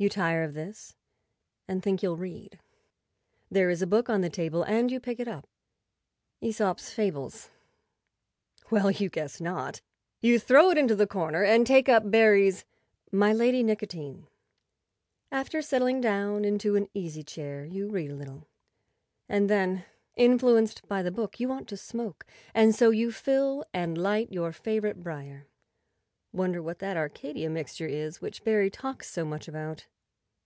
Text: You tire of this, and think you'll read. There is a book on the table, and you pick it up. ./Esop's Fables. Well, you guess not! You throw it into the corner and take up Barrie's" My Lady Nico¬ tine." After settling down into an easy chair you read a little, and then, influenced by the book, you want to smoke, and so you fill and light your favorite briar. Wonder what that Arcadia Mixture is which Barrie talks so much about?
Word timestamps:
You 0.00 0.08
tire 0.08 0.44
of 0.44 0.54
this, 0.54 0.94
and 1.66 1.82
think 1.82 2.04
you'll 2.04 2.16
read. 2.16 2.60
There 3.50 3.68
is 3.68 3.82
a 3.82 3.86
book 3.88 4.08
on 4.08 4.20
the 4.20 4.30
table, 4.30 4.62
and 4.62 4.92
you 4.92 5.00
pick 5.00 5.18
it 5.18 5.26
up. 5.26 5.48
./Esop's 6.40 6.92
Fables. 6.92 7.50
Well, 8.70 8.92
you 8.92 9.08
guess 9.08 9.40
not! 9.40 9.80
You 10.20 10.38
throw 10.38 10.70
it 10.70 10.78
into 10.78 10.94
the 10.94 11.08
corner 11.08 11.42
and 11.42 11.66
take 11.66 11.88
up 11.88 12.08
Barrie's" 12.12 12.64
My 13.22 13.32
Lady 13.32 13.64
Nico¬ 13.64 13.88
tine." 13.88 14.28
After 15.32 15.60
settling 15.60 16.00
down 16.00 16.44
into 16.44 16.76
an 16.76 16.86
easy 16.94 17.24
chair 17.24 17.64
you 17.64 17.88
read 17.88 18.12
a 18.12 18.14
little, 18.14 18.46
and 19.28 19.50
then, 19.50 19.84
influenced 20.14 20.86
by 20.86 21.02
the 21.02 21.10
book, 21.10 21.40
you 21.40 21.48
want 21.48 21.66
to 21.70 21.76
smoke, 21.76 22.24
and 22.54 22.72
so 22.72 22.90
you 22.90 23.10
fill 23.10 23.64
and 23.74 23.98
light 23.98 24.30
your 24.30 24.52
favorite 24.52 25.02
briar. 25.02 25.48
Wonder 26.30 26.62
what 26.62 26.78
that 26.80 26.98
Arcadia 26.98 27.48
Mixture 27.48 27.86
is 27.86 28.20
which 28.20 28.44
Barrie 28.44 28.68
talks 28.70 29.10
so 29.10 29.24
much 29.24 29.48
about? 29.48 29.86